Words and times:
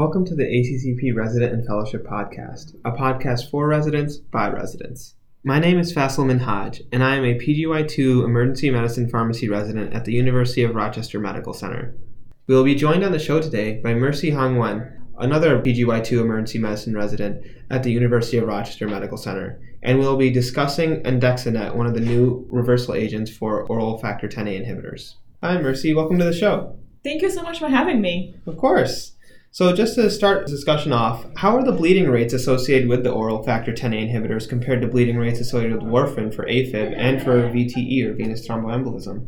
Welcome 0.00 0.24
to 0.24 0.34
the 0.34 0.44
ACCP 0.44 1.14
Resident 1.14 1.52
and 1.52 1.66
Fellowship 1.66 2.06
Podcast, 2.06 2.74
a 2.86 2.90
podcast 2.90 3.50
for 3.50 3.68
residents 3.68 4.16
by 4.16 4.48
residents. 4.48 5.14
My 5.44 5.58
name 5.58 5.78
is 5.78 5.92
Faisal 5.92 6.24
Minhaj, 6.24 6.80
and 6.90 7.04
I 7.04 7.16
am 7.16 7.24
a 7.26 7.38
PGY2 7.38 8.24
emergency 8.24 8.70
medicine 8.70 9.10
pharmacy 9.10 9.50
resident 9.50 9.92
at 9.92 10.06
the 10.06 10.14
University 10.14 10.62
of 10.62 10.74
Rochester 10.74 11.20
Medical 11.20 11.52
Center. 11.52 11.94
We 12.46 12.54
will 12.54 12.64
be 12.64 12.74
joined 12.74 13.04
on 13.04 13.12
the 13.12 13.18
show 13.18 13.42
today 13.42 13.78
by 13.84 13.92
Mercy 13.92 14.30
Hong 14.30 14.56
Wen, 14.56 14.90
another 15.18 15.60
PGY2 15.60 16.18
emergency 16.18 16.58
medicine 16.58 16.96
resident 16.96 17.44
at 17.68 17.82
the 17.82 17.92
University 17.92 18.38
of 18.38 18.48
Rochester 18.48 18.88
Medical 18.88 19.18
Center, 19.18 19.60
and 19.82 19.98
we'll 19.98 20.16
be 20.16 20.30
discussing 20.30 21.02
andexanet, 21.02 21.76
one 21.76 21.86
of 21.86 21.92
the 21.92 22.00
new 22.00 22.48
reversal 22.50 22.94
agents 22.94 23.30
for 23.30 23.64
oral 23.64 23.98
factor 23.98 24.28
10A 24.28 24.66
inhibitors. 24.66 25.16
Hi, 25.42 25.60
Mercy. 25.60 25.92
Welcome 25.92 26.18
to 26.20 26.24
the 26.24 26.32
show. 26.32 26.78
Thank 27.04 27.20
you 27.20 27.30
so 27.30 27.42
much 27.42 27.58
for 27.58 27.68
having 27.68 28.00
me. 28.00 28.34
Of 28.46 28.56
course. 28.56 29.12
So, 29.52 29.72
just 29.72 29.96
to 29.96 30.08
start 30.10 30.46
the 30.46 30.52
discussion 30.52 30.92
off, 30.92 31.26
how 31.34 31.56
are 31.56 31.64
the 31.64 31.72
bleeding 31.72 32.08
rates 32.08 32.32
associated 32.32 32.88
with 32.88 33.02
the 33.02 33.10
oral 33.10 33.42
factor 33.42 33.72
10A 33.72 34.08
inhibitors 34.08 34.48
compared 34.48 34.80
to 34.80 34.86
bleeding 34.86 35.18
rates 35.18 35.40
associated 35.40 35.82
with 35.82 35.90
warfarin 35.90 36.32
for 36.32 36.46
AFib 36.46 36.94
and 36.96 37.20
for 37.20 37.50
VTE 37.50 38.04
or 38.06 38.14
venous 38.14 38.46
thromboembolism? 38.46 39.26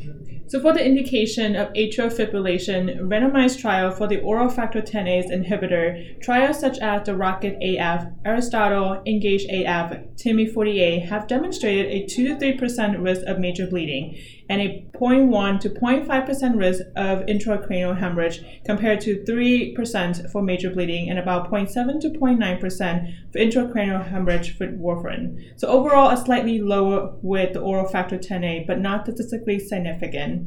So, 0.52 0.60
for 0.60 0.74
the 0.74 0.84
indication 0.84 1.56
of 1.56 1.72
atrial 1.72 2.12
fibrillation, 2.12 3.08
randomized 3.08 3.58
trial 3.58 3.90
for 3.90 4.06
the 4.06 4.20
oral 4.20 4.50
factor 4.50 4.82
10A 4.82 5.30
inhibitor, 5.30 6.20
trials 6.20 6.60
such 6.60 6.78
as 6.80 7.06
the 7.06 7.16
Rocket 7.16 7.56
AF, 7.62 8.08
Aristotle, 8.26 9.02
Engage 9.06 9.46
AF, 9.48 9.96
TIMI 10.16 10.52
48 10.52 11.08
have 11.08 11.26
demonstrated 11.26 11.86
a 11.86 12.06
2 12.06 12.36
to 12.38 12.58
3% 12.58 13.02
risk 13.02 13.22
of 13.26 13.38
major 13.38 13.66
bleeding 13.66 14.18
and 14.50 14.60
a 14.60 14.86
0.1 14.94 15.60
to 15.60 15.70
0.5% 15.70 16.58
risk 16.58 16.82
of 16.96 17.20
intracranial 17.20 17.98
hemorrhage 17.98 18.40
compared 18.66 19.00
to 19.00 19.24
3% 19.26 20.30
for 20.30 20.42
major 20.42 20.68
bleeding 20.70 21.08
and 21.08 21.18
about 21.18 21.50
0.7 21.50 22.00
to 22.00 22.10
0.9% 22.10 23.32
for 23.32 23.38
intracranial 23.38 24.06
hemorrhage 24.06 24.56
for 24.56 24.66
warfarin. 24.66 25.38
So 25.56 25.68
overall, 25.68 26.10
a 26.10 26.16
slightly 26.16 26.60
lower 26.60 27.14
with 27.22 27.54
the 27.54 27.60
oral 27.60 27.88
factor 27.88 28.18
10A, 28.18 28.66
but 28.66 28.78
not 28.78 29.06
statistically 29.06 29.58
significant. 29.58 30.41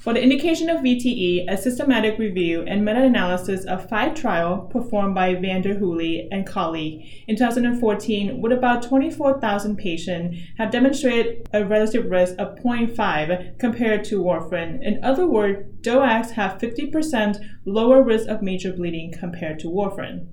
For 0.00 0.14
the 0.14 0.22
indication 0.22 0.70
of 0.70 0.80
VTE, 0.80 1.44
a 1.46 1.58
systematic 1.58 2.18
review 2.18 2.62
and 2.62 2.82
meta-analysis 2.82 3.66
of 3.66 3.86
five 3.86 4.14
trials 4.14 4.72
performed 4.72 5.14
by 5.14 5.34
Van 5.34 5.60
der 5.60 5.78
Hulle 5.78 6.26
and 6.32 6.46
colleague 6.46 7.04
in 7.28 7.36
2014 7.36 8.40
with 8.40 8.50
about 8.50 8.82
24,000 8.82 9.76
patients 9.76 10.38
have 10.56 10.70
demonstrated 10.70 11.46
a 11.52 11.66
relative 11.66 12.10
risk 12.10 12.34
of 12.38 12.56
0.5 12.56 13.58
compared 13.58 14.02
to 14.04 14.22
warfarin. 14.22 14.82
In 14.82 15.04
other 15.04 15.26
words, 15.26 15.68
DOACs 15.82 16.30
have 16.30 16.58
50% 16.58 17.36
lower 17.66 18.02
risk 18.02 18.26
of 18.26 18.40
major 18.40 18.72
bleeding 18.72 19.12
compared 19.12 19.58
to 19.58 19.66
warfarin. 19.66 20.28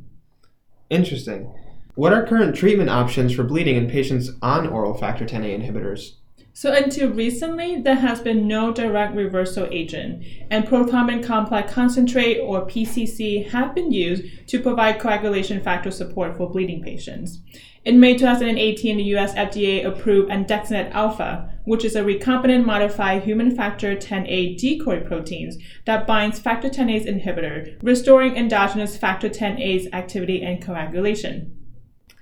Interesting. 0.89 1.53
What 1.95 2.13
are 2.13 2.25
current 2.25 2.55
treatment 2.55 2.89
options 2.89 3.35
for 3.35 3.43
bleeding 3.43 3.75
in 3.75 3.89
patients 3.89 4.31
on 4.41 4.65
oral 4.65 4.93
factor 4.93 5.25
10A 5.25 5.61
inhibitors? 5.61 6.13
So 6.59 6.73
until 6.73 7.11
recently, 7.11 7.81
there 7.81 7.93
has 7.97 8.19
been 8.19 8.47
no 8.47 8.73
direct 8.73 9.15
reversal 9.15 9.67
agent, 9.69 10.25
and 10.49 10.65
prothrombin 10.65 11.23
complex 11.23 11.71
concentrate 11.71 12.39
or 12.39 12.65
PCC 12.65 13.47
have 13.49 13.75
been 13.75 13.91
used 13.91 14.23
to 14.47 14.59
provide 14.59 14.99
coagulation 14.99 15.61
factor 15.61 15.91
support 15.91 16.35
for 16.35 16.49
bleeding 16.49 16.81
patients. 16.81 17.41
In 17.85 17.99
May 17.99 18.17
2018, 18.17 18.97
the 18.97 19.03
US 19.03 19.35
FDA 19.35 19.85
approved 19.85 20.31
andexanet 20.31 20.89
alpha, 20.93 21.47
which 21.65 21.85
is 21.85 21.95
a 21.95 22.01
recombinant 22.01 22.65
modified 22.65 23.21
human 23.21 23.55
factor 23.55 23.95
10A 23.95 24.57
decoy 24.57 25.01
proteins 25.01 25.59
that 25.85 26.07
binds 26.07 26.39
factor 26.39 26.69
10A's 26.69 27.05
inhibitor, 27.05 27.77
restoring 27.83 28.35
endogenous 28.35 28.97
factor 28.97 29.29
10A's 29.29 29.89
activity 29.93 30.41
and 30.41 30.59
coagulation. 30.59 31.53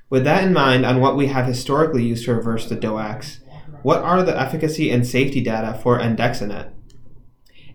With 0.09 0.23
that 0.25 0.43
in 0.43 0.53
mind, 0.53 0.85
on 0.85 1.01
what 1.01 1.15
we 1.17 1.27
have 1.27 1.45
historically 1.45 2.03
used 2.03 2.25
to 2.25 2.35
reverse 2.35 2.69
the 2.69 2.77
DOACs, 2.77 3.39
what 3.85 4.01
are 4.01 4.23
the 4.23 4.35
efficacy 4.35 4.89
and 4.89 5.05
safety 5.05 5.39
data 5.39 5.79
for 5.83 5.99
andexanet? 5.99 6.71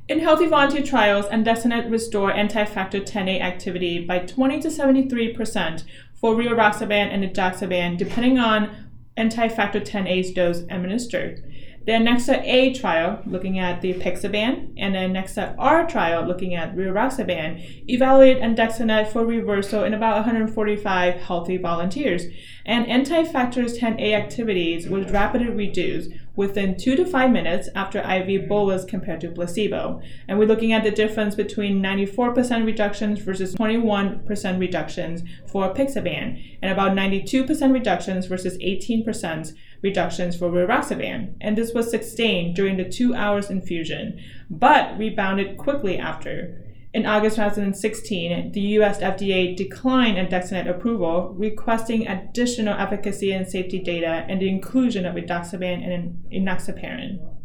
In 0.09 0.19
healthy 0.19 0.49
volunteer 0.49 0.83
trials, 0.83 1.27
andexanet 1.27 1.89
restored 1.89 2.35
anti-factor 2.35 2.99
10A 2.99 3.41
activity 3.41 4.05
by 4.05 4.19
20 4.19 4.61
to 4.63 4.69
73% 4.71 5.85
for 6.17 6.35
rivaroxaban 6.35 7.15
and 7.15 7.23
edoxaban, 7.23 7.97
depending 7.97 8.41
on 8.41 8.89
anti-factor 9.17 9.79
10A's 9.79 10.33
dose 10.33 10.63
administered. 10.69 11.45
The 11.91 11.97
Annexa 11.97 12.41
A 12.45 12.73
trial, 12.73 13.21
looking 13.27 13.59
at 13.59 13.81
the 13.81 13.93
apixaban, 13.93 14.75
and 14.77 14.95
the 14.95 15.01
Annexa 15.01 15.57
R 15.59 15.89
trial, 15.89 16.25
looking 16.25 16.55
at 16.55 16.77
rivaroxaban, 16.77 17.83
evaluated 17.89 18.41
andexanet 18.45 19.09
for 19.09 19.27
reversal 19.27 19.83
in 19.83 19.93
about 19.93 20.15
145 20.15 21.15
healthy 21.17 21.57
volunteers, 21.57 22.27
and 22.65 22.87
anti-factors 22.87 23.77
10A 23.77 24.13
activities 24.13 24.89
was 24.89 25.11
rapidly 25.11 25.49
reduced 25.49 26.13
within 26.41 26.75
two 26.75 26.97
to 26.97 27.05
five 27.05 27.31
minutes 27.31 27.69
after 27.77 27.99
IV 27.99 28.07
mm-hmm. 28.07 28.49
bolus 28.49 28.87
compared 28.87 29.21
to 29.21 29.31
placebo. 29.31 30.01
And 30.27 30.39
we're 30.39 30.49
looking 30.49 30.73
at 30.73 30.83
the 30.83 30.91
difference 30.91 31.35
between 31.35 31.83
94% 31.83 32.65
reductions 32.65 33.19
versus 33.19 33.55
21% 33.55 34.59
reductions 34.59 35.23
for 35.47 35.69
apixaban, 35.69 36.59
and 36.63 36.73
about 36.73 36.93
92% 36.93 37.75
reductions 37.75 38.25
versus 38.25 38.57
18% 38.57 39.53
reductions 39.83 40.35
for 40.35 40.51
rivaroxaban, 40.51 41.35
and 41.43 41.59
this 41.59 41.75
was 41.75 41.91
sustained 41.91 42.57
during 42.57 42.79
the 42.79 42.89
two 42.89 43.15
hours 43.15 43.51
infusion, 43.51 44.19
but 44.49 44.97
rebounded 44.99 45.59
quickly 45.59 45.99
after. 45.99 46.70
In 46.93 47.07
August 47.07 47.37
2016, 47.37 48.51
the 48.51 48.61
US 48.61 48.99
FDA 48.99 49.57
declined 49.57 50.17
andexanet 50.17 50.69
approval, 50.69 51.35
requesting 51.39 52.09
additional 52.09 52.75
efficacy 52.75 53.31
and 53.33 53.47
safety 53.47 53.79
data 53.79 54.27
and 54.29 54.41
the 54.41 54.49
inclusion 54.49 55.07
of 55.07 55.15
edoxaban 55.15 55.87
and 55.87 56.25
enoxaparin. 56.33 57.40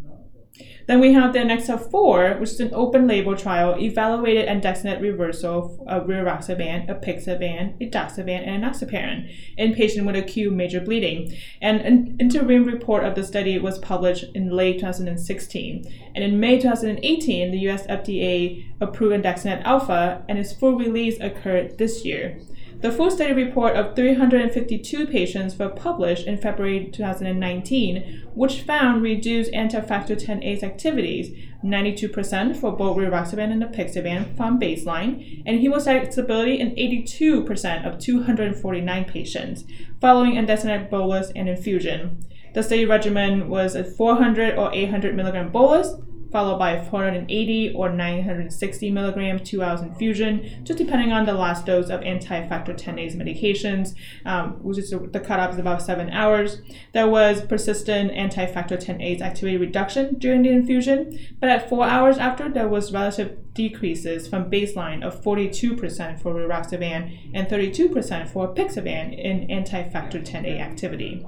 Then 0.88 1.00
we 1.00 1.14
have 1.14 1.34
the 1.34 1.40
Annexa 1.40 1.90
4, 1.90 2.36
which 2.36 2.52
is 2.52 2.60
an 2.60 2.74
open 2.74 3.08
label 3.08 3.36
trial, 3.36 3.76
evaluated 3.80 4.48
andexanet 4.48 5.02
reversal 5.02 5.84
of 5.88 6.04
rivaroxaban, 6.04 6.88
apixaban, 6.88 7.80
edoxaban, 7.82 8.48
and 8.48 8.64
enoxaparin 8.64 9.28
in 9.58 9.74
patients 9.74 10.06
with 10.06 10.16
acute 10.16 10.54
major 10.54 10.80
bleeding. 10.80 11.36
And 11.60 11.82
an 11.82 12.18
interim 12.20 12.66
report 12.66 13.04
of 13.04 13.16
the 13.16 13.24
study 13.24 13.58
was 13.58 13.80
published 13.80 14.26
in 14.36 14.52
late 14.52 14.80
2016. 14.80 15.86
And 16.14 16.24
in 16.24 16.40
May 16.40 16.60
2018, 16.60 17.52
the 17.52 17.60
US 17.70 17.88
FDA 17.88 18.66
approved 18.80 19.24
andexanet 19.24 19.64
alpha, 19.64 20.24
and 20.30 20.38
its 20.38 20.54
full 20.54 20.78
release 20.78 21.20
occurred 21.20 21.80
this 21.80 22.06
year. 22.06 22.40
The 22.82 22.92
full 22.92 23.10
study 23.10 23.34
report 23.34 23.76
of 23.76 23.96
352 23.96 25.08
patients 25.08 25.58
was 25.58 25.72
published 25.76 26.28
in 26.28 26.38
February 26.38 26.90
2019, 26.92 28.28
which 28.36 28.62
found 28.62 29.02
reduced 29.02 29.54
anti-factor 29.54 30.16
10A 30.16 30.62
activities, 30.62 31.32
92% 31.64 32.56
for 32.56 32.72
both 32.74 32.98
rivaroxaban 32.98 33.52
and 33.52 33.64
apixaban 33.64 34.36
from 34.38 34.60
baseline, 34.60 35.42
and 35.46 35.60
hemostatic 35.60 36.12
stability 36.12 36.60
in 36.60 36.76
82% 36.76 37.88
of 37.88 37.98
249 37.98 39.06
patients, 39.06 39.64
following 40.00 40.34
andexanet 40.34 40.90
bolus 40.90 41.32
and 41.36 41.50
infusion. 41.50 42.20
The 42.54 42.62
study 42.62 42.86
regimen 42.86 43.50
was 43.50 43.76
a 43.76 43.84
400 43.84 44.58
or 44.58 44.72
800 44.74 45.16
milligram 45.16 45.52
bolus, 45.52 45.96
followed 46.36 46.60
by 46.60 46.78
480 46.84 47.76
or 47.76 47.90
960 47.90 48.92
milligram 48.92 49.40
two 49.40 49.64
hours 49.64 49.80
infusion, 49.80 50.66
just 50.66 50.78
depending 50.78 51.14
on 51.14 51.26
the 51.26 51.32
last 51.32 51.66
dose 51.66 51.88
of 51.90 52.02
anti-factor 52.02 52.74
10A 52.74 53.16
medications, 53.16 53.96
um, 54.26 54.62
which 54.62 54.78
is 54.78 54.90
the 54.90 55.20
cutoff 55.22 55.54
is 55.54 55.60
about 55.60 55.82
seven 55.82 56.10
hours. 56.10 56.62
There 56.92 57.08
was 57.08 57.42
persistent 57.42 58.12
anti-factor 58.12 58.76
10A 58.76 59.22
activity 59.22 59.56
reduction 59.56 60.16
during 60.20 60.42
the 60.42 60.50
infusion, 60.50 61.18
but 61.40 61.48
at 61.48 61.70
four 61.70 61.86
hours 61.86 62.18
after, 62.18 62.50
there 62.50 62.68
was 62.68 62.92
relative 62.92 63.54
decreases 63.54 64.28
from 64.28 64.52
baseline 64.52 65.06
of 65.08 65.24
42% 65.24 66.20
for 66.20 66.34
rivaroxaban 66.34 67.32
and 67.34 67.48
32% 67.48 68.28
for 68.28 68.54
apixaban 68.54 69.18
in 69.18 69.50
anti-factor 69.50 70.20
10A 70.20 70.60
activity. 70.60 71.26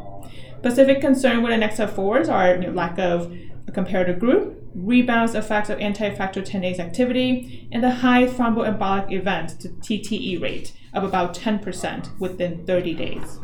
Specific 0.60 1.00
concern 1.00 1.44
with 1.44 1.54
Annexa 1.54 1.88
4s 1.88 2.28
are 2.28 2.74
lack 2.74 3.00
of 3.00 3.32
a 3.68 3.72
comparator 3.72 4.18
group, 4.18 4.62
rebounds 4.74 5.36
effects 5.36 5.70
of 5.70 5.80
anti-factor 5.80 6.42
10A 6.42 6.80
activity, 6.80 7.68
and 7.72 7.84
the 7.84 7.96
high 7.96 8.26
thromboembolic 8.26 9.12
event 9.12 9.60
to 9.60 9.70
TTE 9.70 10.42
rate 10.42 10.74
of 10.94 11.04
about 11.04 11.36
10% 11.36 12.20
within 12.20 12.66
30 12.66 12.94
days. 12.94 13.40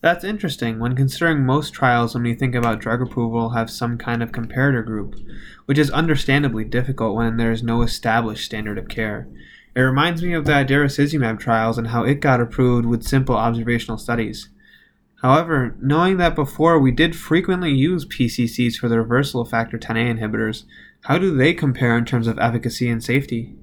That's 0.00 0.24
interesting 0.24 0.78
when 0.78 0.96
considering 0.96 1.46
most 1.46 1.72
trials 1.72 2.14
when 2.14 2.24
we 2.24 2.34
think 2.34 2.54
about 2.54 2.78
drug 2.78 3.00
approval 3.00 3.50
have 3.50 3.70
some 3.70 3.96
kind 3.96 4.22
of 4.22 4.32
comparator 4.32 4.84
group, 4.84 5.16
which 5.64 5.78
is 5.78 5.90
understandably 5.90 6.64
difficult 6.64 7.16
when 7.16 7.38
there 7.38 7.52
is 7.52 7.62
no 7.62 7.80
established 7.80 8.44
standard 8.44 8.76
of 8.76 8.88
care. 8.88 9.28
It 9.74 9.80
reminds 9.80 10.22
me 10.22 10.34
of 10.34 10.44
the 10.44 10.52
idarucizumab 10.52 11.40
trials 11.40 11.78
and 11.78 11.88
how 11.88 12.04
it 12.04 12.20
got 12.20 12.40
approved 12.40 12.86
with 12.86 13.02
simple 13.02 13.34
observational 13.34 13.96
studies. 13.96 14.50
However, 15.24 15.74
knowing 15.80 16.18
that 16.18 16.34
before 16.34 16.78
we 16.78 16.90
did 16.90 17.16
frequently 17.16 17.72
use 17.72 18.04
PCCs 18.04 18.76
for 18.76 18.90
the 18.90 18.98
reversal 18.98 19.40
of 19.40 19.48
factor 19.48 19.78
10A 19.78 20.18
inhibitors, 20.18 20.64
how 21.04 21.16
do 21.16 21.34
they 21.34 21.54
compare 21.54 21.96
in 21.96 22.04
terms 22.04 22.26
of 22.26 22.38
efficacy 22.38 22.90
and 22.90 23.02
safety? 23.02 23.54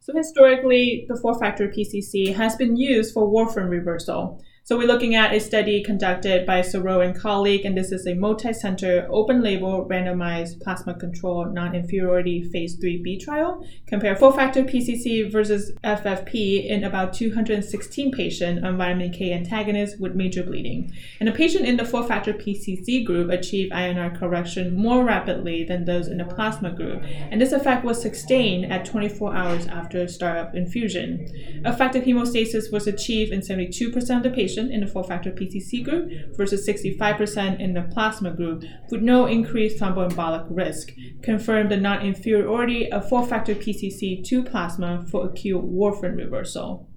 So 0.00 0.16
historically, 0.16 1.04
the 1.10 1.18
four-factor 1.20 1.68
PCC 1.68 2.34
has 2.34 2.56
been 2.56 2.78
used 2.78 3.12
for 3.12 3.30
warfarin 3.30 3.68
reversal. 3.68 4.42
So 4.66 4.78
we're 4.78 4.88
looking 4.88 5.14
at 5.14 5.34
a 5.34 5.40
study 5.40 5.82
conducted 5.82 6.46
by 6.46 6.62
Sarode 6.62 7.04
and 7.04 7.14
colleague, 7.14 7.66
and 7.66 7.76
this 7.76 7.92
is 7.92 8.06
a 8.06 8.14
multi-center, 8.14 9.06
open-label, 9.10 9.86
randomized, 9.90 10.62
plasma-controlled, 10.62 11.52
non-inferiority 11.52 12.44
phase 12.44 12.78
3b 12.78 13.20
trial. 13.20 13.62
Compare 13.86 14.16
four-factor 14.16 14.62
PCC 14.62 15.30
versus 15.30 15.72
FFP 15.84 16.64
in 16.64 16.82
about 16.82 17.12
216 17.12 18.10
patients 18.12 18.64
on 18.64 18.78
vitamin 18.78 19.12
K 19.12 19.34
antagonists 19.34 20.00
with 20.00 20.14
major 20.14 20.42
bleeding. 20.42 20.90
And 21.20 21.28
a 21.28 21.32
patient 21.32 21.66
in 21.66 21.76
the 21.76 21.84
four-factor 21.84 22.32
PCC 22.32 23.04
group 23.04 23.30
achieved 23.30 23.70
INR 23.70 24.18
correction 24.18 24.74
more 24.74 25.04
rapidly 25.04 25.64
than 25.64 25.84
those 25.84 26.08
in 26.08 26.16
the 26.16 26.24
plasma 26.24 26.70
group, 26.70 27.02
and 27.04 27.38
this 27.38 27.52
effect 27.52 27.84
was 27.84 28.00
sustained 28.00 28.72
at 28.72 28.86
24 28.86 29.36
hours 29.36 29.66
after 29.66 30.08
startup 30.08 30.54
infusion. 30.54 31.28
Effective 31.66 32.04
hemostasis 32.04 32.72
was 32.72 32.86
achieved 32.86 33.30
in 33.30 33.40
72% 33.40 34.16
of 34.16 34.22
the 34.22 34.30
patients 34.30 34.53
in 34.58 34.80
the 34.80 34.86
four-factor 34.86 35.30
PCC 35.30 35.84
group 35.84 36.10
versus 36.36 36.66
65% 36.66 37.60
in 37.60 37.74
the 37.74 37.82
plasma 37.82 38.30
group, 38.30 38.64
with 38.90 39.02
no 39.02 39.26
increased 39.26 39.78
thromboembolic 39.78 40.46
risk, 40.50 40.92
confirmed 41.22 41.70
the 41.70 41.76
non-inferiority 41.76 42.90
of 42.90 43.08
four-factor 43.08 43.54
PCC 43.54 44.24
to 44.24 44.42
plasma 44.42 45.04
for 45.10 45.26
acute 45.26 45.62
warfarin 45.62 46.16
reversal. 46.16 46.88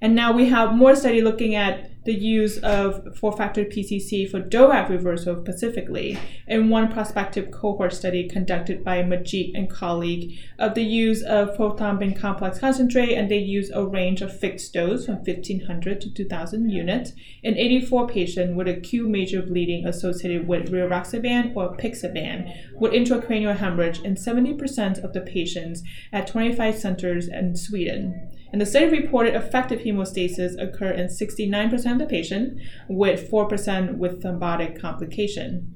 And 0.00 0.14
now 0.14 0.32
we 0.32 0.48
have 0.48 0.74
more 0.74 0.94
study 0.94 1.22
looking 1.22 1.54
at 1.54 1.90
the 2.04 2.14
use 2.14 2.58
of 2.58 3.16
four-factor 3.16 3.64
PCC 3.64 4.30
for 4.30 4.40
DOAC 4.40 4.88
reversal 4.88 5.40
specifically, 5.40 6.18
in 6.46 6.68
one 6.68 6.92
prospective 6.92 7.50
cohort 7.50 7.92
study 7.92 8.28
conducted 8.28 8.84
by 8.84 9.02
Majeed 9.02 9.52
and 9.54 9.70
colleague 9.70 10.38
of 10.58 10.74
the 10.74 10.82
use 10.82 11.22
of 11.22 11.56
prothrombin 11.56 12.18
complex 12.18 12.58
concentrate, 12.58 13.14
and 13.14 13.30
they 13.30 13.38
use 13.38 13.70
a 13.70 13.84
range 13.84 14.20
of 14.20 14.38
fixed 14.38 14.72
dose 14.74 15.06
from 15.06 15.16
1500 15.16 16.00
to 16.00 16.12
2000 16.12 16.70
units 16.70 17.12
in 17.42 17.56
84 17.56 18.08
patients 18.08 18.54
with 18.54 18.68
acute 18.68 19.08
major 19.08 19.42
bleeding 19.42 19.86
associated 19.86 20.46
with 20.46 20.70
rivaroxaban 20.70 21.56
or 21.56 21.74
apixaban 21.74 22.52
with 22.78 22.92
intracranial 22.92 23.56
hemorrhage 23.56 24.00
in 24.00 24.14
70% 24.14 25.02
of 25.02 25.12
the 25.12 25.20
patients 25.20 25.82
at 26.12 26.26
25 26.26 26.76
centers 26.76 27.28
in 27.28 27.56
Sweden. 27.56 28.30
And 28.52 28.60
the 28.60 28.66
study 28.66 28.86
reported 28.86 29.34
effective 29.34 29.80
hemostasis 29.80 30.60
occurred 30.62 31.00
in 31.00 31.08
69% 31.08 31.93
the 31.98 32.06
patient, 32.06 32.60
with 32.88 33.30
4% 33.30 33.98
with 33.98 34.22
thrombotic 34.22 34.80
complication. 34.80 35.74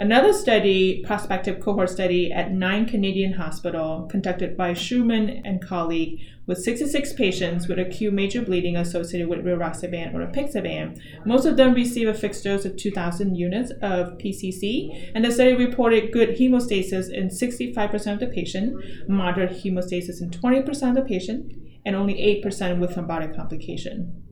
Another 0.00 0.32
study, 0.32 1.02
prospective 1.04 1.60
cohort 1.60 1.90
study 1.90 2.32
at 2.32 2.52
nine 2.52 2.86
Canadian 2.86 3.34
hospital, 3.34 4.08
conducted 4.10 4.56
by 4.56 4.72
Schulman 4.72 5.42
and 5.44 5.62
colleague, 5.62 6.20
with 6.46 6.56
66 6.56 7.12
patients 7.12 7.68
with 7.68 7.78
acute 7.78 8.14
major 8.14 8.40
bleeding 8.40 8.78
associated 8.78 9.28
with 9.28 9.44
rivaroxaban 9.44 10.14
or 10.14 10.26
apixaban. 10.26 10.98
Most 11.26 11.44
of 11.44 11.58
them 11.58 11.74
received 11.74 12.08
a 12.08 12.14
fixed 12.14 12.42
dose 12.42 12.64
of 12.64 12.78
2,000 12.78 13.36
units 13.36 13.72
of 13.82 14.16
PCC, 14.16 15.12
and 15.14 15.22
the 15.22 15.30
study 15.30 15.54
reported 15.54 16.12
good 16.12 16.30
hemostasis 16.30 17.12
in 17.12 17.28
65% 17.28 18.12
of 18.14 18.20
the 18.20 18.26
patient, 18.26 18.82
moderate 19.06 19.62
hemostasis 19.62 20.22
in 20.22 20.30
20% 20.30 20.88
of 20.88 20.94
the 20.94 21.02
patient, 21.02 21.52
and 21.84 21.94
only 21.94 22.14
8% 22.42 22.78
with 22.78 22.92
thrombotic 22.96 23.36
complication. 23.36 24.29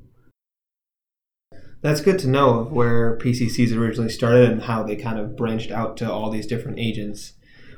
That's 1.80 2.00
good 2.00 2.18
to 2.20 2.28
know 2.28 2.58
of 2.58 2.72
where 2.72 3.16
PCCs 3.18 3.76
originally 3.76 4.10
started 4.10 4.50
and 4.50 4.62
how 4.62 4.82
they 4.82 4.96
kind 4.96 5.18
of 5.18 5.36
branched 5.36 5.70
out 5.70 5.96
to 5.98 6.10
all 6.10 6.30
these 6.30 6.46
different 6.46 6.78
agents. 6.78 7.34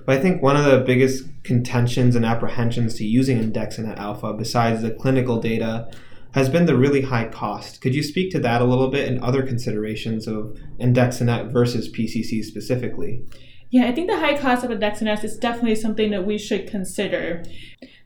But 0.06 0.18
I 0.18 0.22
think 0.22 0.42
one 0.42 0.56
of 0.56 0.64
the 0.64 0.80
biggest 0.80 1.24
contentions 1.42 2.16
and 2.16 2.24
apprehensions 2.24 2.94
to 2.94 3.04
using 3.04 3.38
Andexanet 3.38 3.98
alpha, 3.98 4.32
besides 4.32 4.80
the 4.80 4.90
clinical 4.90 5.38
data, 5.40 5.90
has 6.32 6.48
been 6.48 6.66
the 6.66 6.76
really 6.76 7.02
high 7.02 7.28
cost. 7.28 7.80
Could 7.80 7.94
you 7.94 8.02
speak 8.02 8.30
to 8.32 8.38
that 8.40 8.62
a 8.62 8.64
little 8.64 8.88
bit 8.88 9.08
and 9.08 9.22
other 9.22 9.42
considerations 9.42 10.26
of 10.26 10.56
Andexanet 10.78 11.52
versus 11.52 11.90
PCC 11.90 12.42
specifically? 12.42 13.26
Yeah, 13.70 13.86
I 13.86 13.92
think 13.92 14.08
the 14.08 14.18
high 14.18 14.36
cost 14.36 14.64
of 14.64 14.70
Andexanet 14.70 15.22
is 15.22 15.36
definitely 15.36 15.76
something 15.76 16.10
that 16.10 16.26
we 16.26 16.38
should 16.38 16.68
consider. 16.68 17.44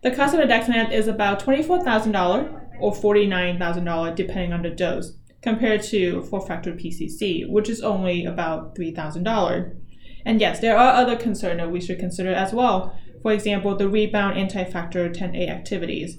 The 0.02 0.11
cost 0.11 0.35
of 0.35 0.41
Andexanet 0.41 0.93
is 0.93 1.06
about 1.06 1.43
$24,000 1.43 2.81
or 2.81 2.93
$49,000 2.93 4.14
depending 4.14 4.52
on 4.52 4.62
the 4.62 4.70
dose, 4.70 5.12
compared 5.44 5.82
to 5.82 6.23
four-factor 6.23 6.73
PCC, 6.73 7.46
which 7.46 7.69
is 7.69 7.82
only 7.82 8.25
about 8.25 8.75
$3,000. 8.75 9.76
And 10.25 10.41
yes, 10.41 10.58
there 10.61 10.76
are 10.76 10.94
other 10.94 11.17
concerns 11.17 11.58
that 11.58 11.70
we 11.70 11.82
should 11.82 11.99
consider 11.99 12.32
as 12.32 12.55
well. 12.55 12.99
For 13.20 13.31
example, 13.31 13.76
the 13.76 13.87
rebound 13.87 14.38
anti-factor 14.38 15.11
10A 15.11 15.50
activities. 15.50 16.17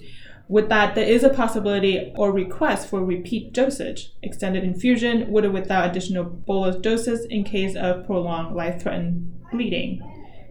With 0.48 0.70
that, 0.70 0.94
there 0.94 1.08
is 1.08 1.24
a 1.24 1.34
possibility 1.34 2.14
or 2.16 2.32
request 2.32 2.88
for 2.88 3.04
repeat 3.04 3.52
dosage, 3.52 4.12
extended 4.22 4.64
infusion 4.64 5.32
with 5.32 5.44
or 5.44 5.50
without 5.50 5.90
additional 5.90 6.24
bolus 6.24 6.76
doses 6.76 7.26
in 7.26 7.44
case 7.44 7.76
of 7.76 8.06
prolonged 8.06 8.56
life-threatening 8.56 9.42
bleeding. 9.52 10.04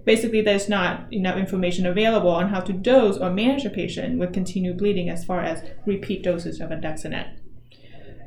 Basically, 0.05 0.41
there's 0.41 0.69
not 0.69 1.13
enough 1.13 1.37
information 1.37 1.87
available 1.87 2.31
on 2.31 2.49
how 2.49 2.61
to 2.61 2.73
dose 2.73 3.19
or 3.19 3.31
manage 3.31 3.65
a 3.65 3.71
patient 3.71 4.19
with 4.19 4.33
continued 4.33 4.79
bleeding 4.79 5.09
as 5.09 5.25
far 5.25 5.43
as 5.43 5.63
repeat 5.87 6.25
doses 6.25 6.61
of 6.61 6.71
andexanet. 6.71 7.39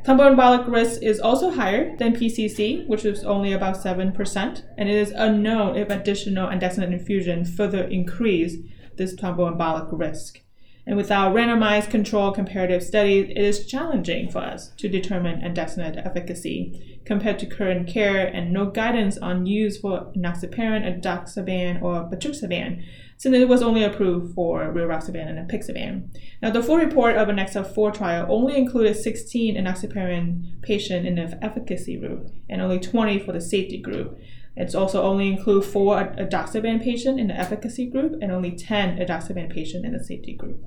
Thromboembolic 0.07 0.69
risk 0.69 1.01
is 1.03 1.19
also 1.19 1.49
higher 1.49 1.93
than 1.97 2.15
PCC, 2.15 2.87
which 2.87 3.03
is 3.03 3.25
only 3.25 3.51
about 3.51 3.75
7%, 3.75 4.63
and 4.77 4.87
it 4.87 4.95
is 4.95 5.11
unknown 5.11 5.75
if 5.75 5.89
additional 5.89 6.47
andexanet 6.47 6.93
infusion 6.93 7.43
further 7.43 7.83
increase 7.83 8.55
this 8.95 9.13
thromboembolic 9.15 9.89
risk. 9.91 10.39
And 10.87 10.95
without 10.95 11.35
randomized 11.35 11.89
control 11.89 12.31
comparative 12.31 12.81
studies, 12.81 13.29
it 13.29 13.37
is 13.37 13.67
challenging 13.67 14.31
for 14.31 14.39
us 14.39 14.69
to 14.77 14.87
determine 14.87 15.41
andexanet 15.41 15.97
efficacy 15.97 17.01
compared 17.03 17.39
to 17.39 17.45
current 17.45 17.89
care 17.89 18.25
and 18.25 18.53
no 18.53 18.67
guidance 18.67 19.17
on 19.17 19.45
use 19.45 19.77
for 19.77 20.13
enoxaparin, 20.15 20.85
edoxaban, 20.85 21.81
or 21.81 22.09
betrixaban, 22.09 22.85
since 23.17 23.35
it 23.35 23.49
was 23.49 23.61
only 23.61 23.83
approved 23.83 24.33
for 24.33 24.61
rivaroxaban 24.61 25.27
and 25.27 25.49
apixaban. 25.49 26.07
Now, 26.41 26.51
the 26.51 26.63
full 26.63 26.77
report 26.77 27.17
of 27.17 27.27
an 27.27 27.35
ANNEXA-4 27.35 27.93
trial 27.93 28.25
only 28.29 28.55
included 28.55 28.95
16 28.95 29.57
enoxaparin 29.57 30.61
patients 30.61 31.05
in 31.05 31.15
the 31.15 31.37
efficacy 31.43 31.97
group 31.97 32.29
and 32.49 32.61
only 32.61 32.79
20 32.79 33.19
for 33.19 33.33
the 33.33 33.41
safety 33.41 33.77
group. 33.77 34.17
It's 34.55 34.73
also 34.73 35.03
only 35.03 35.27
include 35.27 35.65
four 35.65 35.97
edoxaban 36.17 36.81
patients 36.81 37.19
in 37.19 37.27
the 37.27 37.37
efficacy 37.37 37.87
group 37.87 38.13
and 38.21 38.31
only 38.31 38.51
10 38.51 38.97
edoxaban 38.97 39.53
patients 39.53 39.85
in 39.85 39.91
the 39.91 40.01
safety 40.01 40.33
group. 40.33 40.63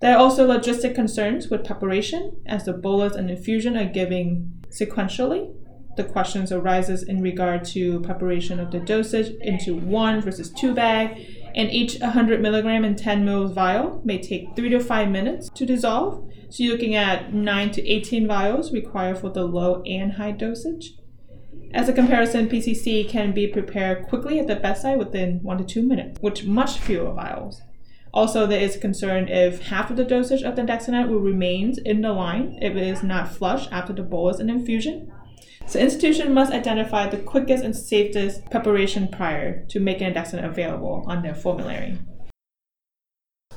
There 0.00 0.14
are 0.14 0.18
also 0.18 0.46
logistic 0.46 0.94
concerns 0.94 1.48
with 1.48 1.64
preparation, 1.64 2.40
as 2.46 2.64
the 2.64 2.72
bolus 2.72 3.16
and 3.16 3.28
infusion 3.30 3.76
are 3.76 3.84
given 3.84 4.62
sequentially. 4.70 5.52
The 5.96 6.04
questions 6.04 6.52
arises 6.52 7.02
in 7.02 7.20
regard 7.20 7.64
to 7.66 8.00
preparation 8.02 8.60
of 8.60 8.70
the 8.70 8.78
dosage 8.78 9.34
into 9.40 9.74
one 9.74 10.20
versus 10.20 10.50
two 10.50 10.72
bag, 10.72 11.18
and 11.56 11.72
each 11.72 11.98
100 11.98 12.40
milligram 12.40 12.84
and 12.84 12.96
10 12.96 13.26
ml 13.26 13.52
vial 13.52 14.00
may 14.04 14.22
take 14.22 14.54
three 14.54 14.68
to 14.68 14.78
five 14.78 15.08
minutes 15.08 15.48
to 15.56 15.66
dissolve. 15.66 16.30
So 16.48 16.62
you're 16.62 16.74
looking 16.74 16.94
at 16.94 17.34
9 17.34 17.70
to 17.72 17.86
18 17.86 18.28
vials 18.28 18.72
required 18.72 19.18
for 19.18 19.30
the 19.30 19.44
low 19.44 19.82
and 19.82 20.12
high 20.12 20.30
dosage. 20.30 20.94
As 21.74 21.88
a 21.88 21.92
comparison, 21.92 22.48
PCC 22.48 23.06
can 23.08 23.32
be 23.32 23.48
prepared 23.48 24.06
quickly 24.06 24.38
at 24.38 24.46
the 24.46 24.56
bedside 24.56 24.98
within 24.98 25.40
1 25.42 25.58
to 25.58 25.64
2 25.64 25.82
minutes, 25.82 26.20
with 26.22 26.46
much 26.46 26.78
fewer 26.78 27.12
vials. 27.12 27.60
Also, 28.12 28.46
there 28.46 28.60
is 28.60 28.76
concern 28.76 29.28
if 29.28 29.62
half 29.62 29.90
of 29.90 29.96
the 29.96 30.04
dosage 30.04 30.42
of 30.42 30.54
andexanet 30.54 31.08
will 31.08 31.20
remain 31.20 31.74
in 31.84 32.00
the 32.00 32.12
line 32.12 32.58
if 32.62 32.74
it 32.74 32.82
is 32.82 33.02
not 33.02 33.30
flushed 33.30 33.70
after 33.72 33.92
the 33.92 34.02
bolus 34.02 34.38
and 34.38 34.50
infusion. 34.50 35.12
So 35.68 35.78
institution 35.78 36.32
must 36.32 36.50
identify 36.52 37.08
the 37.08 37.18
quickest 37.18 37.62
and 37.62 37.76
safest 37.76 38.50
preparation 38.50 39.06
prior 39.08 39.66
to 39.66 39.80
making 39.80 40.14
Dexanet 40.14 40.46
available 40.46 41.04
on 41.06 41.22
their 41.22 41.34
formulary. 41.34 41.98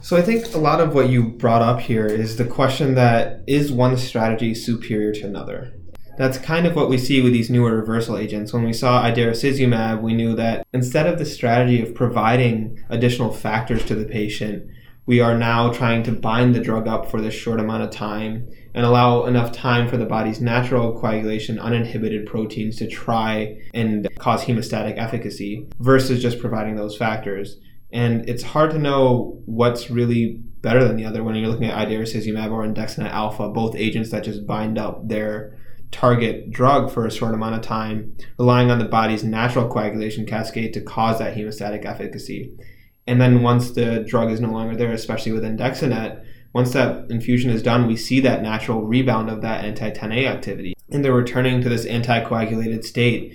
So 0.01 0.17
I 0.17 0.21
think 0.21 0.53
a 0.53 0.57
lot 0.57 0.81
of 0.81 0.93
what 0.93 1.09
you 1.09 1.29
brought 1.29 1.61
up 1.61 1.79
here 1.79 2.07
is 2.07 2.35
the 2.35 2.43
question 2.43 2.95
that 2.95 3.43
is 3.47 3.71
one 3.71 3.95
strategy 3.95 4.53
superior 4.53 5.13
to 5.13 5.25
another? 5.25 5.73
That's 6.21 6.37
kind 6.37 6.67
of 6.67 6.75
what 6.75 6.87
we 6.87 6.99
see 6.99 7.19
with 7.19 7.33
these 7.33 7.49
newer 7.49 7.75
reversal 7.75 8.15
agents. 8.15 8.53
When 8.53 8.63
we 8.63 8.73
saw 8.73 9.01
idarucizumab, 9.03 10.03
we 10.03 10.13
knew 10.13 10.35
that 10.35 10.67
instead 10.71 11.07
of 11.07 11.17
the 11.17 11.25
strategy 11.25 11.81
of 11.81 11.95
providing 11.95 12.79
additional 12.91 13.33
factors 13.33 13.83
to 13.85 13.95
the 13.95 14.05
patient, 14.05 14.69
we 15.07 15.19
are 15.19 15.35
now 15.35 15.73
trying 15.73 16.03
to 16.03 16.11
bind 16.11 16.53
the 16.53 16.59
drug 16.59 16.87
up 16.87 17.09
for 17.09 17.21
this 17.21 17.33
short 17.33 17.59
amount 17.59 17.81
of 17.81 17.89
time 17.89 18.47
and 18.75 18.85
allow 18.85 19.25
enough 19.25 19.51
time 19.51 19.89
for 19.89 19.97
the 19.97 20.05
body's 20.05 20.39
natural 20.39 20.93
coagulation, 21.01 21.57
uninhibited 21.57 22.27
proteins 22.27 22.75
to 22.75 22.87
try 22.87 23.57
and 23.73 24.07
cause 24.19 24.45
hemostatic 24.45 24.99
efficacy 24.99 25.65
versus 25.79 26.21
just 26.21 26.39
providing 26.39 26.75
those 26.75 26.95
factors. 26.95 27.57
And 27.91 28.29
it's 28.29 28.43
hard 28.43 28.69
to 28.71 28.77
know 28.77 29.41
what's 29.47 29.89
really 29.89 30.39
better 30.61 30.87
than 30.87 30.97
the 30.97 31.05
other 31.05 31.23
when 31.23 31.33
you're 31.33 31.49
looking 31.49 31.65
at 31.65 31.87
idarucizumab 31.87 32.51
or 32.51 32.63
andexanet 32.63 33.09
alpha, 33.09 33.49
both 33.49 33.75
agents 33.75 34.11
that 34.11 34.23
just 34.23 34.45
bind 34.45 34.77
up 34.77 35.07
their 35.07 35.57
target 35.91 36.51
drug 36.51 36.91
for 36.91 37.05
a 37.05 37.11
short 37.11 37.33
amount 37.33 37.55
of 37.55 37.61
time, 37.61 38.15
relying 38.39 38.71
on 38.71 38.79
the 38.79 38.85
body's 38.85 39.23
natural 39.23 39.67
coagulation 39.67 40.25
cascade 40.25 40.73
to 40.73 40.81
cause 40.81 41.19
that 41.19 41.35
hemostatic 41.35 41.85
efficacy. 41.85 42.51
And 43.07 43.19
then 43.19 43.41
once 43.41 43.71
the 43.71 44.05
drug 44.07 44.31
is 44.31 44.39
no 44.39 44.51
longer 44.51 44.75
there, 44.75 44.91
especially 44.91 45.31
with 45.31 45.43
Andexanet, 45.43 46.23
once 46.53 46.73
that 46.73 47.09
infusion 47.09 47.49
is 47.49 47.63
done, 47.63 47.87
we 47.87 47.95
see 47.95 48.19
that 48.21 48.41
natural 48.41 48.81
rebound 48.81 49.29
of 49.29 49.41
that 49.41 49.63
anti 49.63 49.89
10A 49.89 50.27
activity. 50.27 50.73
And 50.89 51.03
they're 51.03 51.13
returning 51.13 51.61
to 51.61 51.69
this 51.69 51.85
anticoagulated 51.85 52.83
state. 52.83 53.33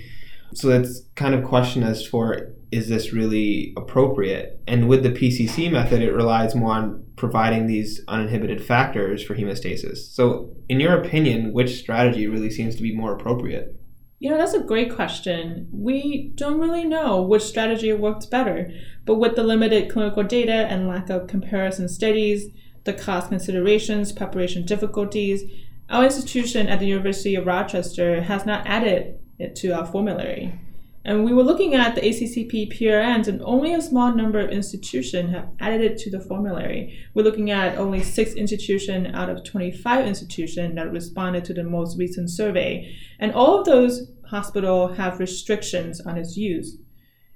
So 0.55 0.69
that's 0.69 1.03
kind 1.15 1.35
of 1.35 1.45
question 1.45 1.83
as 1.83 2.07
for 2.07 2.53
is 2.73 2.89
this 2.89 3.13
really 3.13 3.73
appropriate? 3.77 4.61
And 4.67 4.89
with 4.89 5.03
the 5.03 5.11
PCC 5.11 5.71
method, 5.71 6.03
it 6.03 6.13
relies 6.13 6.55
more 6.55 6.73
on 6.73 7.05
providing 7.17 7.67
these 7.67 8.01
uninhibited 8.09 8.65
factors 8.65 9.23
for 9.23 9.35
hemostasis. 9.35 9.99
So, 10.13 10.51
in 10.69 10.81
your 10.81 11.01
opinion, 11.01 11.53
which 11.53 11.79
strategy 11.79 12.27
really 12.27 12.51
seems 12.51 12.75
to 12.77 12.83
be 12.83 12.95
more 12.95 13.15
appropriate? 13.15 13.75
You 14.19 14.31
know, 14.31 14.39
that's 14.39 14.55
a 14.55 14.61
great 14.61 14.95
question. 14.95 15.69
We 15.71 16.33
don't 16.35 16.59
really 16.59 16.85
know 16.85 17.23
which 17.23 17.43
strategy 17.43 17.93
works 17.93 18.27
better, 18.27 18.71
but 19.05 19.17
with 19.17 19.37
the 19.37 19.45
limited 19.45 19.91
clinical 19.91 20.23
data 20.23 20.67
and 20.71 20.89
lack 20.89 21.11
of 21.11 21.29
comparison 21.29 21.89
studies, 21.89 22.49
the 22.85 22.95
cost 22.95 23.29
considerations, 23.29 24.13
preparation 24.13 24.65
difficulties, 24.65 25.43
our 25.89 26.05
institution 26.05 26.67
at 26.67 26.81
the 26.81 26.87
University 26.87 27.35
of 27.35 27.47
Rochester 27.47 28.23
has 28.23 28.47
not 28.47 28.67
added 28.67 29.19
to 29.55 29.71
our 29.71 29.87
formulary. 29.87 30.59
And 31.07 31.25
we 31.25 31.33
were 31.33 31.45
looking 31.45 31.75
at 31.75 31.95
the 31.95 32.01
ACCP 32.01 32.77
PRNs, 32.77 33.29
and 33.29 33.41
only 33.43 33.73
a 33.73 33.81
small 33.81 34.13
number 34.13 34.41
of 34.41 34.51
institutions 34.51 35.31
have 35.31 35.49
added 35.61 35.81
it 35.83 35.99
to 35.99 36.11
the 36.11 36.19
formulary. 36.19 36.99
We're 37.15 37.23
looking 37.23 37.53
at 37.53 37.79
only 37.79 38.03
six 38.03 38.33
institutions 38.33 39.15
out 39.15 39.31
of 39.31 39.45
25 39.45 40.05
institutions 40.05 40.75
that 40.75 40.91
responded 40.91 41.45
to 41.45 41.55
the 41.55 41.63
most 41.63 41.97
recent 41.97 42.31
survey. 42.31 42.93
And 43.21 43.33
all 43.33 43.61
of 43.61 43.67
those 43.67 44.11
hospitals 44.29 44.97
have 44.97 45.21
restrictions 45.21 46.01
on 46.01 46.19
its 46.19 46.37
use. 46.37 46.77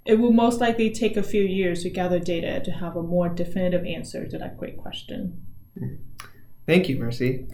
It 0.04 0.19
will 0.19 0.33
most 0.33 0.61
likely 0.61 0.90
take 0.90 1.16
a 1.16 1.23
few 1.23 1.42
years 1.42 1.85
to 1.85 1.90
gather 1.90 2.19
data 2.19 2.61
to 2.64 2.73
have 2.73 2.97
a 2.97 3.02
more 3.04 3.28
definitive 3.28 3.87
answer 3.87 4.26
to 4.26 4.38
that 4.38 4.59
great 4.59 4.78
question. 4.78 5.47
Thank 6.66 6.88
you, 6.88 6.99
Mercy. 6.99 7.47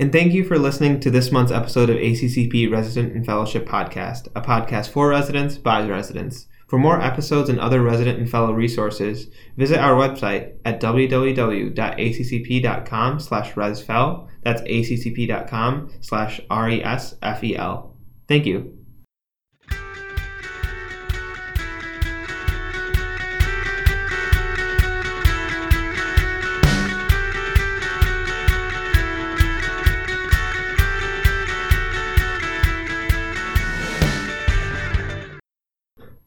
And 0.00 0.10
thank 0.10 0.32
you 0.32 0.42
for 0.44 0.58
listening 0.58 0.98
to 1.00 1.10
this 1.10 1.30
month's 1.30 1.52
episode 1.52 1.90
of 1.90 1.96
ACCP 1.96 2.72
Resident 2.72 3.14
and 3.14 3.26
Fellowship 3.26 3.68
Podcast, 3.68 4.28
a 4.34 4.40
podcast 4.40 4.88
for 4.88 5.10
residents 5.10 5.58
by 5.58 5.86
residents. 5.86 6.46
For 6.68 6.78
more 6.78 7.02
episodes 7.02 7.50
and 7.50 7.60
other 7.60 7.82
resident 7.82 8.18
and 8.18 8.30
fellow 8.30 8.54
resources, 8.54 9.26
visit 9.58 9.78
our 9.78 9.92
website 9.92 10.54
at 10.64 10.80
www.accp.com 10.80 11.20
slash 13.20 13.52
resfel. 13.52 14.26
That's 14.42 14.62
accp.com 14.62 15.90
slash 16.00 16.40
R-E-S-F-E-L. 16.48 17.94
Thank 18.26 18.46
you. 18.46 18.79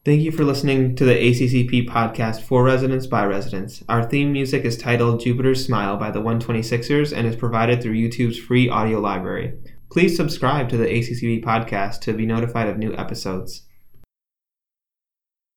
Thank 0.04 0.20
you 0.20 0.32
for 0.32 0.44
listening 0.44 0.96
to 0.96 1.06
the 1.06 1.14
ACCP 1.14 1.88
podcast 1.88 2.42
for 2.42 2.62
residents 2.62 3.06
by 3.06 3.24
residents. 3.24 3.82
Our 3.88 4.04
theme 4.04 4.34
music 4.34 4.66
is 4.66 4.76
titled 4.76 5.20
Jupiter's 5.20 5.64
Smile 5.64 5.96
by 5.96 6.10
the 6.10 6.20
126ers 6.20 7.16
and 7.16 7.26
is 7.26 7.36
provided 7.36 7.82
through 7.82 7.94
YouTube's 7.94 8.38
free 8.38 8.68
audio 8.68 9.00
library. 9.00 9.54
Please 9.90 10.14
subscribe 10.14 10.68
to 10.68 10.76
the 10.76 10.84
ACCP 10.84 11.42
podcast 11.42 12.02
to 12.02 12.12
be 12.12 12.26
notified 12.26 12.68
of 12.68 12.76
new 12.76 12.94
episodes. 12.94 13.62